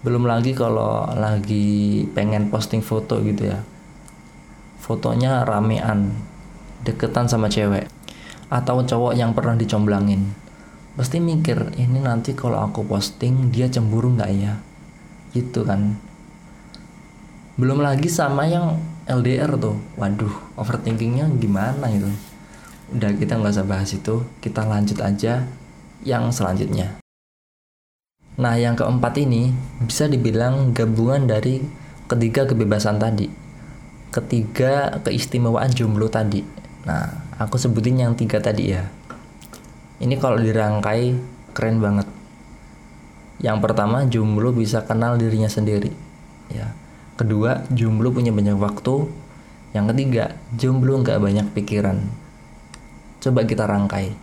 Belum 0.00 0.24
lagi 0.24 0.56
kalau 0.56 1.04
lagi 1.12 2.08
pengen 2.16 2.48
posting 2.48 2.80
foto 2.80 3.20
gitu 3.20 3.52
ya. 3.52 3.60
Fotonya 4.80 5.44
ramean 5.44 6.16
deketan 6.80 7.28
sama 7.28 7.52
cewek 7.52 7.92
atau 8.48 8.80
cowok 8.80 9.12
yang 9.20 9.36
pernah 9.36 9.52
dicomblangin. 9.52 10.32
Pasti 10.96 11.20
mikir 11.20 11.76
ini 11.76 12.00
nanti 12.00 12.32
kalau 12.32 12.64
aku 12.64 12.80
posting 12.88 13.52
dia 13.52 13.68
cemburu 13.68 14.16
nggak 14.16 14.32
ya? 14.32 14.56
Gitu 15.36 15.60
kan 15.68 16.00
belum 17.60 17.84
lagi 17.84 18.08
sama 18.08 18.48
yang 18.48 18.80
LDR 19.04 19.60
tuh 19.60 19.76
waduh 20.00 20.32
overthinkingnya 20.56 21.28
gimana 21.36 21.92
itu 21.92 22.08
udah 22.96 23.12
kita 23.20 23.36
nggak 23.36 23.52
usah 23.52 23.68
bahas 23.68 23.92
itu 23.92 24.24
kita 24.40 24.64
lanjut 24.64 24.96
aja 25.04 25.44
yang 26.08 26.32
selanjutnya 26.32 26.96
nah 28.40 28.56
yang 28.56 28.72
keempat 28.72 29.20
ini 29.20 29.52
bisa 29.84 30.08
dibilang 30.08 30.72
gabungan 30.72 31.28
dari 31.28 31.60
ketiga 32.08 32.48
kebebasan 32.48 32.96
tadi 32.96 33.28
ketiga 34.08 34.96
keistimewaan 35.04 35.68
jomblo 35.70 36.08
tadi 36.08 36.40
nah 36.88 37.12
aku 37.36 37.60
sebutin 37.60 38.00
yang 38.00 38.16
tiga 38.16 38.40
tadi 38.40 38.72
ya 38.72 38.88
ini 40.00 40.16
kalau 40.16 40.40
dirangkai 40.40 41.12
keren 41.52 41.76
banget. 41.76 42.08
Yang 43.44 43.58
pertama, 43.60 44.08
jomblo 44.08 44.48
bisa 44.56 44.80
kenal 44.88 45.20
dirinya 45.20 45.48
sendiri. 45.52 45.92
Ya. 46.48 46.72
Kedua, 47.20 47.68
jomblo 47.68 48.08
punya 48.16 48.32
banyak 48.32 48.56
waktu. 48.56 49.04
Yang 49.76 49.86
ketiga, 49.92 50.24
jomblo 50.56 51.04
nggak 51.04 51.20
banyak 51.20 51.46
pikiran. 51.52 52.00
Coba 53.20 53.44
kita 53.44 53.68
rangkai. 53.68 54.16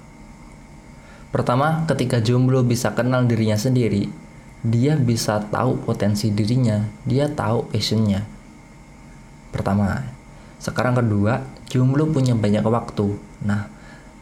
Pertama, 1.29 1.85
ketika 1.85 2.17
jomblo 2.17 2.65
bisa 2.65 2.97
kenal 2.97 3.29
dirinya 3.29 3.53
sendiri, 3.53 4.09
dia 4.65 4.97
bisa 4.97 5.37
tahu 5.53 5.77
potensi 5.85 6.33
dirinya, 6.33 6.81
dia 7.05 7.29
tahu 7.29 7.69
passionnya. 7.69 8.25
pertama 9.57 10.05
sekarang 10.61 10.97
kedua 10.97 11.41
jomblo 11.65 12.05
punya 12.13 12.37
banyak 12.37 12.61
waktu 12.61 13.17
nah 13.41 13.65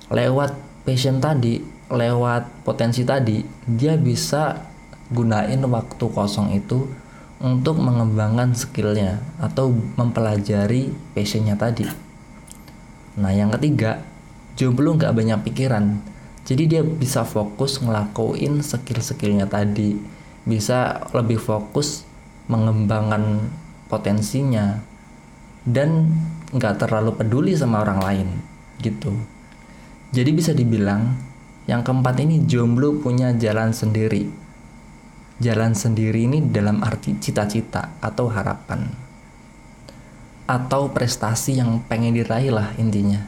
lewat 0.08 0.56
passion 0.88 1.20
tadi 1.20 1.60
lewat 1.92 2.64
potensi 2.64 3.04
tadi 3.04 3.44
dia 3.68 4.00
bisa 4.00 4.64
gunain 5.12 5.60
waktu 5.60 6.06
kosong 6.08 6.56
itu 6.56 6.88
untuk 7.44 7.84
mengembangkan 7.84 8.56
skillnya 8.56 9.20
atau 9.44 9.76
mempelajari 10.00 10.92
passionnya 11.12 11.60
tadi. 11.60 11.84
Nah 13.20 13.32
yang 13.36 13.52
ketiga 13.60 14.00
jomblo 14.56 14.96
nggak 14.96 15.16
banyak 15.16 15.40
pikiran. 15.52 16.00
Jadi 16.46 16.64
dia 16.70 16.82
bisa 16.86 17.26
fokus 17.26 17.82
ngelakuin 17.82 18.62
skill-skillnya 18.62 19.50
tadi. 19.50 19.98
Bisa 20.46 21.10
lebih 21.12 21.42
fokus 21.42 22.06
mengembangkan 22.46 23.50
potensinya 23.90 24.80
dan 25.66 26.14
nggak 26.54 26.86
terlalu 26.86 27.18
peduli 27.18 27.58
sama 27.58 27.82
orang 27.82 28.00
lain 28.00 28.28
gitu. 28.80 29.12
Jadi 30.14 30.32
bisa 30.32 30.54
dibilang 30.54 31.18
yang 31.66 31.82
keempat 31.82 32.22
ini 32.22 32.46
jomblo 32.46 33.02
punya 33.02 33.34
jalan 33.34 33.74
sendiri 33.74 34.45
jalan 35.40 35.76
sendiri 35.76 36.24
ini 36.24 36.40
dalam 36.40 36.80
arti 36.84 37.20
cita-cita 37.20 38.00
atau 38.00 38.32
harapan. 38.32 38.88
Atau 40.46 40.94
prestasi 40.94 41.58
yang 41.58 41.84
pengen 41.90 42.16
diraih 42.16 42.54
lah 42.54 42.72
intinya. 42.78 43.26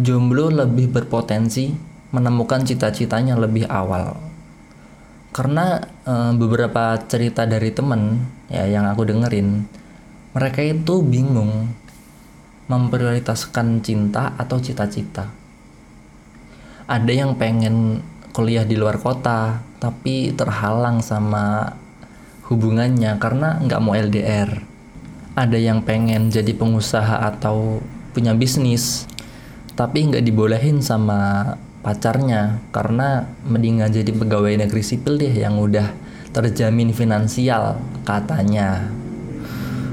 Jomblo 0.00 0.48
lebih 0.50 0.90
berpotensi 0.90 1.70
menemukan 2.10 2.66
cita-citanya 2.66 3.38
lebih 3.38 3.68
awal. 3.70 4.18
Karena 5.30 5.78
e, 6.02 6.34
beberapa 6.34 6.98
cerita 7.06 7.46
dari 7.46 7.70
temen 7.70 8.18
ya 8.50 8.66
yang 8.66 8.90
aku 8.90 9.06
dengerin 9.06 9.62
mereka 10.34 10.62
itu 10.62 11.02
bingung 11.02 11.70
memprioritaskan 12.70 13.82
cinta 13.82 14.34
atau 14.38 14.62
cita-cita. 14.62 15.26
Ada 16.86 17.10
yang 17.10 17.34
pengen 17.34 18.02
kuliah 18.30 18.66
di 18.66 18.78
luar 18.78 18.98
kota 19.02 19.62
tapi 19.82 20.34
terhalang 20.34 21.02
sama 21.02 21.76
hubungannya 22.50 23.18
karena 23.22 23.58
nggak 23.62 23.80
mau 23.82 23.94
LDR 23.94 24.50
ada 25.38 25.58
yang 25.58 25.86
pengen 25.86 26.28
jadi 26.28 26.52
pengusaha 26.54 27.26
atau 27.30 27.80
punya 28.10 28.34
bisnis 28.34 29.06
tapi 29.78 30.10
nggak 30.10 30.26
dibolehin 30.26 30.82
sama 30.84 31.54
pacarnya 31.80 32.60
karena 32.68 33.24
mendingan 33.48 33.88
jadi 33.88 34.12
pegawai 34.12 34.60
negeri 34.60 34.82
sipil 34.84 35.16
deh 35.16 35.32
yang 35.32 35.56
udah 35.56 35.88
terjamin 36.30 36.92
finansial 36.92 37.80
katanya. 38.04 38.92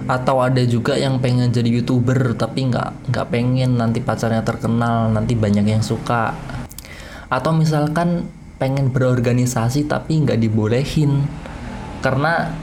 Atau 0.07 0.39
ada 0.39 0.63
juga 0.63 0.95
yang 0.95 1.19
pengen 1.19 1.51
jadi 1.51 1.67
youtuber 1.67 2.35
tapi 2.35 2.71
nggak 2.71 3.11
nggak 3.11 3.27
pengen 3.27 3.75
nanti 3.75 3.99
pacarnya 3.99 4.39
terkenal 4.39 5.11
nanti 5.11 5.35
banyak 5.35 5.67
yang 5.67 5.83
suka 5.83 6.31
atau 7.27 7.51
misalkan 7.51 8.31
pengen 8.57 8.89
berorganisasi 8.89 9.85
tapi 9.85 10.23
nggak 10.23 10.41
dibolehin. 10.41 11.27
Karena 12.01 12.53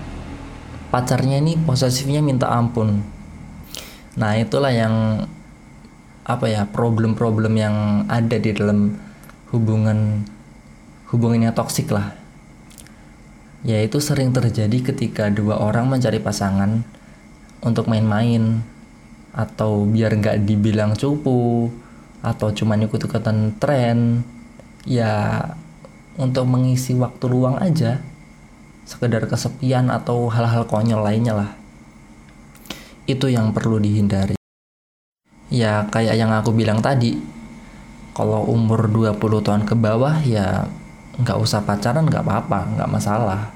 pacarnya 0.89 1.43
ini 1.43 1.59
posesifnya 1.59 2.23
minta 2.25 2.51
ampun. 2.51 3.03
Nah 4.15 4.33
itulah 4.39 4.71
yang 4.71 5.27
apa 6.25 6.47
ya 6.49 6.65
problem-problem 6.65 7.55
yang 7.59 7.77
ada 8.09 8.41
di 8.41 8.51
dalam 8.57 8.97
hubungan 9.53 10.25
hubungannya 11.13 11.53
toksik 11.53 11.93
lah. 11.93 12.17
Yaitu 13.65 13.97
sering 14.01 14.33
terjadi 14.33 14.93
ketika 14.93 15.33
dua 15.33 15.57
orang 15.57 15.89
mencari 15.89 16.21
pasangan 16.21 16.85
untuk 17.63 17.87
main-main. 17.91 18.63
Atau 19.35 19.91
biar 19.91 20.15
nggak 20.15 20.47
dibilang 20.47 20.95
cupu. 20.95 21.69
Atau 22.23 22.55
cuma 22.55 22.79
ikut-ikutan 22.79 23.59
tren 23.59 24.25
ya 24.85 25.41
untuk 26.21 26.47
mengisi 26.47 26.95
waktu 26.95 27.25
luang 27.27 27.59
aja. 27.59 28.01
Sekedar 28.85 29.25
kesepian 29.25 29.89
atau 29.89 30.29
hal-hal 30.29 30.69
konyol 30.69 31.01
lainnya 31.01 31.33
lah. 31.33 31.51
Itu 33.09 33.33
yang 33.33 33.57
perlu 33.57 33.81
dihindari. 33.81 34.37
Ya 35.49 35.89
kayak 35.89 36.17
yang 36.21 36.33
aku 36.33 36.53
bilang 36.53 36.85
tadi 36.85 37.17
kalau 38.13 38.45
umur 38.47 38.89
20 38.93 39.19
tahun 39.45 39.65
ke 39.65 39.75
bawah 39.75 40.21
ya 40.23 40.69
nggak 41.15 41.39
usah 41.41 41.65
pacaran 41.65 42.05
nggak 42.05 42.25
apa-apa 42.25 42.77
nggak 42.77 42.93
masalah. 42.93 43.51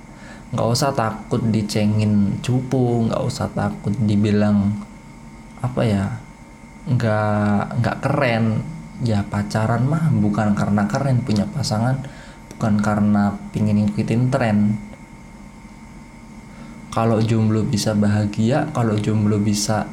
Nggak 0.49 0.69
usah 0.73 0.91
takut 0.97 1.45
dicengin 1.53 2.41
cupu 2.41 3.05
nggak 3.05 3.21
usah 3.21 3.53
takut 3.53 3.93
dibilang 4.01 4.73
apa 5.61 5.83
ya 5.85 6.05
nggak 6.88 7.85
nggak 7.85 7.97
keren 8.01 8.64
ya 9.03 9.23
pacaran 9.23 9.87
mah 9.87 10.11
bukan 10.11 10.59
karena 10.59 10.91
keren 10.91 11.23
punya 11.23 11.47
pasangan 11.47 12.03
bukan 12.55 12.83
karena 12.83 13.39
pingin 13.55 13.87
ngikutin 13.87 14.23
tren. 14.35 14.59
Kalau 16.91 17.23
jomblo 17.23 17.63
bisa 17.63 17.95
bahagia 17.95 18.67
kalau 18.75 18.99
jomblo 18.99 19.39
bisa 19.39 19.87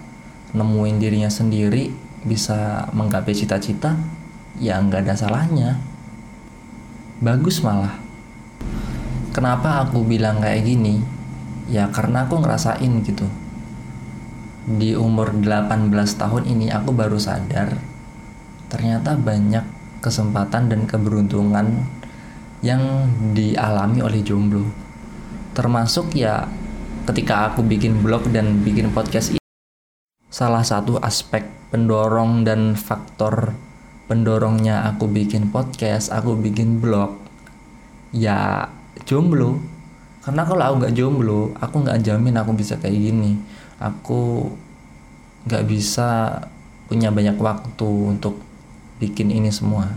nemuin 0.57 0.97
dirinya 0.97 1.29
sendiri 1.29 1.93
bisa 2.25 2.89
menggapai 2.97 3.37
cita-cita 3.37 3.93
ya 4.57 4.81
nggak 4.81 5.05
ada 5.05 5.13
salahnya. 5.13 5.77
Bagus 7.21 7.61
malah. 7.61 8.01
Kenapa 9.35 9.85
aku 9.85 10.01
bilang 10.01 10.41
kayak 10.41 10.65
gini? 10.65 11.03
Ya 11.69 11.91
karena 11.93 12.25
aku 12.25 12.41
ngerasain 12.41 13.03
gitu. 13.05 13.27
Di 14.65 14.97
umur 14.97 15.37
18 15.37 15.93
tahun 15.93 16.43
ini 16.49 16.73
aku 16.73 16.89
baru 16.89 17.21
sadar 17.21 17.94
ternyata 18.71 19.17
banyak 19.17 19.63
kesempatan 19.99 20.69
dan 20.69 20.85
keberuntungan 20.85 21.85
yang 22.65 22.81
dialami 23.33 24.01
oleh 24.01 24.21
jomblo 24.21 24.65
termasuk 25.57 26.13
ya 26.17 26.45
ketika 27.05 27.53
aku 27.53 27.61
bikin 27.61 28.01
blog 28.01 28.25
dan 28.33 28.65
bikin 28.65 28.89
podcast 28.91 29.37
ini 29.37 29.41
salah 30.29 30.65
satu 30.65 30.97
aspek 30.99 31.45
pendorong 31.69 32.43
dan 32.43 32.73
faktor 32.73 33.55
pendorongnya 34.05 34.85
aku 34.85 35.09
bikin 35.09 35.49
podcast, 35.49 36.13
aku 36.13 36.37
bikin 36.37 36.77
blog, 36.81 37.17
ya 38.13 38.69
jomblo. 39.05 39.57
Karena 40.21 40.41
kalau 40.45 40.63
aku 40.65 40.75
nggak 40.85 40.95
jomblo, 40.97 41.53
aku 41.57 41.75
nggak 41.85 42.01
jamin 42.01 42.35
aku 42.37 42.51
bisa 42.57 42.77
kayak 42.81 42.97
gini. 42.97 43.37
Aku 43.77 44.49
nggak 45.45 45.65
bisa 45.69 46.41
punya 46.89 47.13
banyak 47.13 47.37
waktu 47.37 47.89
untuk 48.17 48.41
bikin 49.01 49.31
ini 49.31 49.51
semua. 49.51 49.91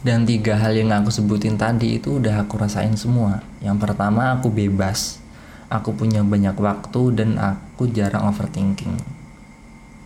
Dan 0.00 0.22
tiga 0.22 0.54
hal 0.54 0.78
yang 0.78 0.94
aku 0.94 1.10
sebutin 1.10 1.58
tadi 1.58 1.98
itu 1.98 2.22
udah 2.22 2.46
aku 2.46 2.58
rasain 2.58 2.94
semua. 2.94 3.42
Yang 3.58 3.82
pertama 3.82 4.38
aku 4.38 4.46
bebas, 4.48 5.18
aku 5.66 5.90
punya 5.92 6.22
banyak 6.22 6.54
waktu 6.54 7.02
dan 7.18 7.34
aku 7.36 7.90
jarang 7.90 8.30
overthinking. 8.30 8.94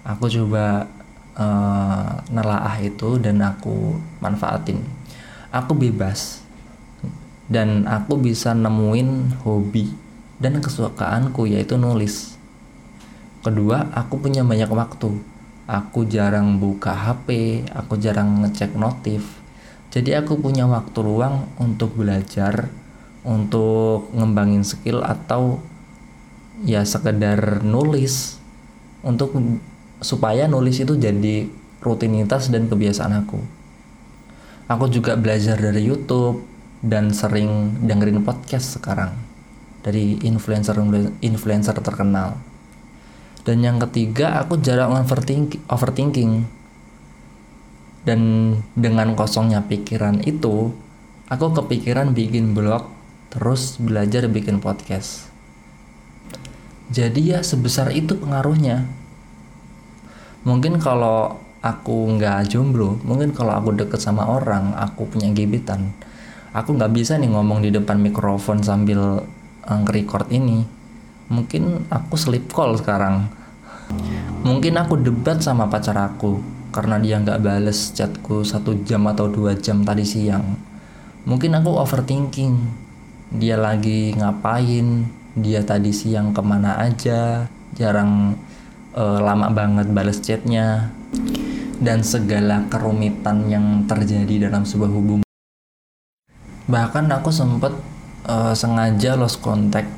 Aku 0.02 0.26
coba 0.26 0.88
uh, 1.36 2.10
nelaah 2.32 2.76
itu 2.80 3.20
dan 3.20 3.40
aku 3.40 3.96
manfaatin 4.20 4.80
aku 5.52 5.76
bebas 5.76 6.40
dan 7.52 7.84
aku 7.84 8.16
bisa 8.16 8.56
nemuin 8.56 9.42
hobi 9.44 9.92
dan 10.40 10.58
kesukaanku 10.58 11.44
yaitu 11.44 11.76
nulis 11.76 12.34
kedua 13.44 13.92
aku 13.92 14.16
punya 14.16 14.40
banyak 14.42 14.72
waktu 14.72 15.20
aku 15.72 16.04
jarang 16.04 16.60
buka 16.60 16.92
HP 16.92 17.64
aku 17.72 17.96
jarang 17.96 18.44
ngecek 18.44 18.76
notif 18.76 19.40
jadi 19.88 20.20
aku 20.20 20.36
punya 20.36 20.68
waktu 20.68 21.00
luang 21.00 21.48
untuk 21.56 21.96
belajar 21.96 22.68
untuk 23.22 24.10
ngembangin 24.12 24.66
skill 24.66 25.00
atau 25.00 25.62
ya 26.66 26.82
sekedar 26.84 27.62
nulis 27.64 28.36
untuk 29.02 29.34
supaya 30.02 30.46
nulis 30.50 30.82
itu 30.82 30.98
jadi 30.98 31.46
rutinitas 31.82 32.50
dan 32.50 32.70
kebiasaan 32.70 33.26
aku. 33.26 33.38
Aku 34.70 34.86
juga 34.88 35.18
belajar 35.18 35.58
dari 35.58 35.82
YouTube 35.82 36.42
dan 36.82 37.10
sering 37.14 37.82
dengerin 37.82 38.22
podcast 38.22 38.78
sekarang 38.78 39.14
dari 39.82 40.18
influencer 40.22 40.78
influencer 41.22 41.76
terkenal. 41.82 42.38
Dan 43.42 43.62
yang 43.62 43.82
ketiga, 43.82 44.38
aku 44.38 44.58
jarang 44.62 44.94
overthinking. 44.94 46.46
Dan 48.02 48.20
dengan 48.74 49.14
kosongnya 49.14 49.62
pikiran 49.66 50.22
itu, 50.26 50.74
aku 51.26 51.46
kepikiran 51.54 52.14
bikin 52.14 52.54
blog, 52.54 52.90
terus 53.30 53.78
belajar 53.78 54.26
bikin 54.30 54.58
podcast. 54.58 55.30
Jadi 56.92 57.32
ya 57.32 57.40
sebesar 57.40 57.90
itu 57.94 58.18
pengaruhnya 58.18 59.02
mungkin 60.42 60.82
kalau 60.82 61.38
aku 61.62 62.18
nggak 62.18 62.50
jomblo 62.50 62.98
mungkin 63.06 63.30
kalau 63.30 63.54
aku 63.54 63.70
deket 63.78 64.02
sama 64.02 64.26
orang 64.26 64.74
aku 64.74 65.06
punya 65.06 65.30
gebetan 65.30 65.94
aku 66.50 66.74
nggak 66.74 66.90
bisa 66.90 67.14
nih 67.14 67.30
ngomong 67.30 67.62
di 67.62 67.70
depan 67.70 68.02
mikrofon 68.02 68.58
sambil 68.58 69.22
uh, 69.62 69.82
record 69.86 70.26
ini 70.34 70.66
mungkin 71.30 71.86
aku 71.92 72.14
sleep 72.18 72.50
call 72.50 72.74
sekarang. 72.78 73.28
Mungkin 74.42 74.74
aku 74.74 74.98
debat 74.98 75.38
sama 75.38 75.70
pacar 75.70 75.94
aku 75.94 76.42
karena 76.72 76.96
dia 76.96 77.20
nggak 77.20 77.44
bales 77.44 77.92
chatku 77.92 78.42
satu 78.42 78.80
jam 78.82 79.04
atau 79.06 79.28
dua 79.28 79.54
jam 79.54 79.84
tadi 79.84 80.02
siang. 80.02 80.56
Mungkin 81.28 81.54
aku 81.54 81.78
overthinking. 81.78 82.56
Dia 83.32 83.56
lagi 83.56 84.12
ngapain? 84.18 85.06
Dia 85.38 85.62
tadi 85.62 85.94
siang 85.94 86.34
ke 86.34 86.42
mana 86.42 86.76
aja? 86.80 87.46
Jarang 87.78 88.36
uh, 88.96 89.18
lama 89.22 89.48
banget 89.52 89.88
bales 89.94 90.18
chatnya. 90.18 90.90
Dan 91.78 92.02
segala 92.02 92.66
kerumitan 92.66 93.46
yang 93.46 93.86
terjadi 93.86 94.50
dalam 94.50 94.66
sebuah 94.66 94.90
hubungan. 94.90 95.28
Bahkan 96.66 97.04
aku 97.10 97.30
sempet 97.30 97.74
uh, 98.26 98.54
sengaja 98.54 99.18
lost 99.18 99.42
contact 99.42 99.90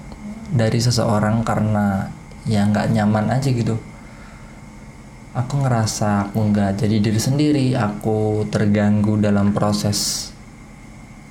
dari 0.54 0.78
seseorang 0.78 1.42
karena 1.42 2.06
ya 2.46 2.62
nggak 2.70 2.94
nyaman 2.94 3.34
aja 3.34 3.50
gitu. 3.50 3.74
Aku 5.34 5.66
ngerasa 5.66 6.30
aku 6.30 6.38
nggak 6.54 6.78
jadi 6.78 7.02
diri 7.02 7.18
sendiri 7.18 7.66
aku 7.74 8.46
terganggu 8.54 9.18
dalam 9.18 9.50
proses 9.50 10.30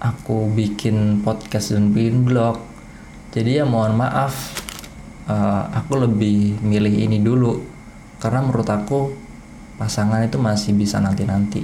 aku 0.04 0.52
bikin 0.52 1.24
podcast 1.24 1.72
dan 1.72 1.96
bikin 1.96 2.28
blog. 2.28 2.60
Jadi 3.32 3.64
ya 3.64 3.66
mohon 3.66 3.96
maaf 3.96 4.60
uh, 5.32 5.72
aku 5.72 6.04
lebih 6.04 6.60
milih 6.60 6.92
ini 6.92 7.24
dulu 7.24 7.64
karena 8.20 8.44
menurut 8.44 8.68
aku 8.68 9.16
pasangan 9.80 10.20
itu 10.20 10.36
masih 10.36 10.76
bisa 10.76 11.00
nanti-nanti. 11.00 11.64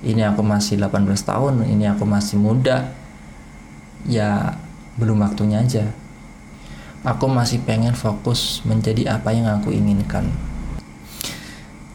Ini 0.00 0.32
aku 0.32 0.40
masih 0.40 0.80
18 0.80 1.12
tahun 1.12 1.54
ini 1.68 1.92
aku 1.92 2.08
masih 2.08 2.40
muda. 2.40 2.88
Ya 4.08 4.56
belum 4.96 5.20
waktunya 5.20 5.60
aja 5.60 5.92
aku 7.06 7.30
masih 7.30 7.62
pengen 7.62 7.94
fokus 7.94 8.66
menjadi 8.66 9.14
apa 9.14 9.30
yang 9.30 9.46
aku 9.46 9.70
inginkan. 9.70 10.26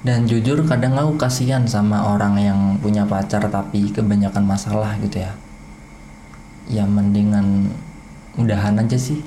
Dan 0.01 0.25
jujur 0.25 0.63
kadang 0.65 0.95
aku 0.97 1.19
kasihan 1.19 1.67
sama 1.67 2.15
orang 2.15 2.39
yang 2.39 2.59
punya 2.79 3.03
pacar 3.05 3.43
tapi 3.51 3.91
kebanyakan 3.91 4.47
masalah 4.47 4.95
gitu 5.03 5.19
ya. 5.19 5.35
Ya 6.71 6.87
mendingan 6.87 7.69
mudahan 8.39 8.79
aja 8.79 8.95
sih 8.95 9.19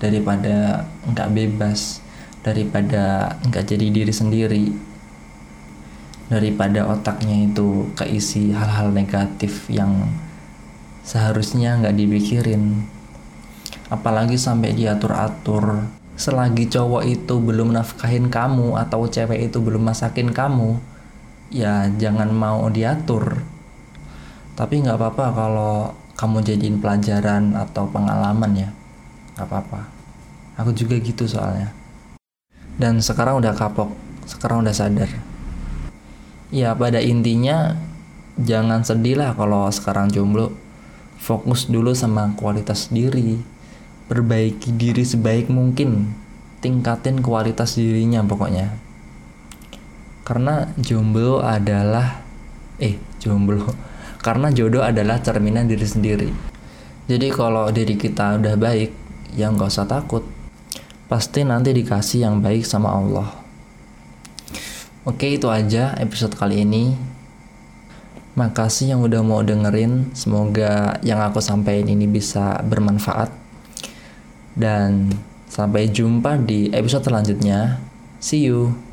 daripada 0.00 0.88
nggak 1.04 1.28
bebas 1.36 2.00
daripada 2.40 3.36
nggak 3.44 3.64
jadi 3.68 3.86
diri 3.92 4.14
sendiri 4.14 4.64
daripada 6.32 6.86
otaknya 6.88 7.50
itu 7.50 7.92
keisi 7.92 8.54
hal-hal 8.56 8.94
negatif 8.94 9.68
yang 9.68 10.08
seharusnya 11.04 11.76
nggak 11.80 11.96
dipikirin 11.98 12.88
apalagi 13.88 14.36
sampai 14.36 14.72
diatur-atur. 14.76 15.84
Selagi 16.18 16.66
cowok 16.66 17.06
itu 17.06 17.38
belum 17.38 17.72
nafkahin 17.72 18.26
kamu 18.26 18.74
atau 18.74 19.06
cewek 19.06 19.50
itu 19.52 19.62
belum 19.62 19.86
masakin 19.86 20.34
kamu 20.34 20.76
ya 21.48 21.88
jangan 21.96 22.28
mau 22.32 22.68
diatur. 22.68 23.40
Tapi 24.58 24.82
nggak 24.82 24.98
apa-apa 24.98 25.24
kalau 25.32 25.74
kamu 26.18 26.42
jadiin 26.42 26.82
pelajaran 26.82 27.54
atau 27.54 27.86
pengalaman 27.86 28.52
ya. 28.58 28.70
Gak 29.38 29.46
apa-apa. 29.46 29.86
Aku 30.58 30.74
juga 30.74 30.98
gitu 30.98 31.30
soalnya. 31.30 31.70
Dan 32.74 32.98
sekarang 32.98 33.38
udah 33.38 33.54
kapok. 33.54 33.94
Sekarang 34.26 34.66
udah 34.66 34.74
sadar. 34.74 35.06
Ya 36.50 36.74
pada 36.74 36.98
intinya 36.98 37.78
jangan 38.34 38.82
sedih 38.82 39.14
lah 39.14 39.38
kalau 39.38 39.70
sekarang 39.70 40.10
jomblo. 40.10 40.50
Fokus 41.22 41.70
dulu 41.70 41.94
sama 41.94 42.34
kualitas 42.34 42.90
diri 42.90 43.38
perbaiki 44.08 44.74
diri 44.74 45.04
sebaik 45.04 45.52
mungkin 45.52 46.10
tingkatin 46.64 47.22
kualitas 47.22 47.76
dirinya 47.78 48.24
pokoknya 48.24 48.74
karena 50.26 50.68
jomblo 50.76 51.40
adalah 51.40 52.20
eh 52.82 53.00
jomblo 53.20 53.64
karena 54.24 54.50
jodoh 54.50 54.82
adalah 54.82 55.22
cerminan 55.22 55.64
diri 55.70 55.86
sendiri. 55.86 56.28
Jadi 57.08 57.32
kalau 57.32 57.72
diri 57.72 57.96
kita 57.96 58.36
udah 58.36 58.60
baik, 58.60 58.92
ya 59.32 59.48
nggak 59.48 59.72
usah 59.72 59.88
takut. 59.88 60.26
Pasti 61.08 61.40
nanti 61.40 61.72
dikasih 61.72 62.28
yang 62.28 62.44
baik 62.44 62.68
sama 62.68 62.92
Allah. 62.92 63.32
Oke 65.08 65.32
itu 65.32 65.48
aja 65.48 65.96
episode 65.96 66.36
kali 66.36 66.68
ini. 66.68 66.92
Makasih 68.36 68.92
yang 68.92 69.00
udah 69.00 69.24
mau 69.24 69.40
dengerin. 69.40 70.12
Semoga 70.12 71.00
yang 71.00 71.24
aku 71.24 71.40
sampaikan 71.40 71.88
ini 71.88 72.04
bisa 72.04 72.60
bermanfaat. 72.60 73.32
Dan 74.58 75.14
sampai 75.46 75.86
jumpa 75.88 76.36
di 76.42 76.68
episode 76.74 77.06
selanjutnya. 77.06 77.78
See 78.18 78.42
you. 78.50 78.87